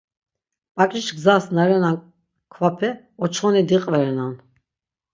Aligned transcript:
Bak̆iş 0.75 1.07
gzas 1.15 1.45
na 1.55 1.63
renan 1.69 1.97
kvape 2.53 2.89
oçxoni 3.23 3.61
diqverenan. 3.69 4.33